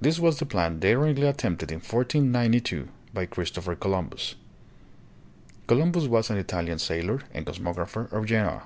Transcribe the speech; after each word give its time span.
This 0.00 0.18
was 0.18 0.38
the 0.38 0.46
plan 0.46 0.78
daringly 0.80 1.26
attempted 1.26 1.70
in 1.70 1.80
1492 1.80 2.88
by 3.12 3.26
Christopher 3.26 3.74
Columbus. 3.76 4.36
Columbus 5.66 6.06
was 6.06 6.30
an 6.30 6.38
Italian 6.38 6.78
sailor 6.78 7.20
and 7.34 7.44
cosm'ographer 7.44 8.10
of 8.10 8.24
Genoa. 8.24 8.62